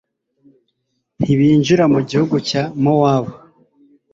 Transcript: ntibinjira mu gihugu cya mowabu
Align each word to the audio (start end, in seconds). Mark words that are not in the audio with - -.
ntibinjira 1.19 1.83
mu 1.93 1.99
gihugu 2.09 2.35
cya 2.49 2.63
mowabu 2.83 3.33